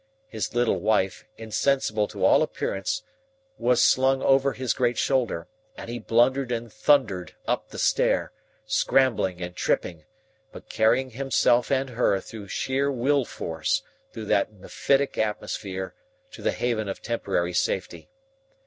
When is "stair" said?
7.77-8.31